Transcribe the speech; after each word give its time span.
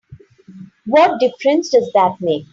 What 0.87 1.19
difference 1.19 1.69
does 1.69 1.91
that 1.93 2.17
make? 2.19 2.47